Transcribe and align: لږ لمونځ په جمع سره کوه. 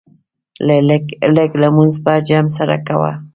لږ 1.37 1.51
لمونځ 1.61 1.95
په 2.03 2.13
جمع 2.27 2.51
سره 2.57 2.77
کوه. 2.87 3.11